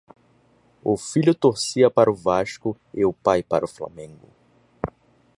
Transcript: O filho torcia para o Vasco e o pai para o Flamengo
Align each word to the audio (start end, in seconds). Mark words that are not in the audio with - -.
O 0.83 0.97
filho 0.97 1.35
torcia 1.35 1.87
para 1.91 2.09
o 2.09 2.15
Vasco 2.15 2.75
e 2.91 3.05
o 3.05 3.13
pai 3.13 3.43
para 3.43 3.65
o 3.65 3.67
Flamengo 3.67 4.27